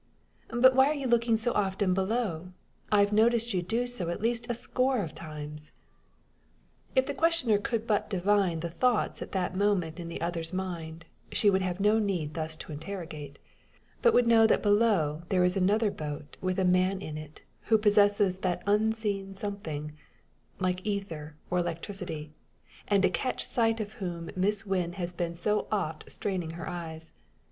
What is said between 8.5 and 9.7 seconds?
the thoughts at that